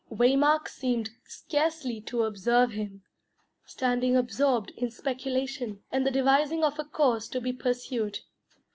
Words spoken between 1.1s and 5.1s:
scarcely to observe him, standing absorbed in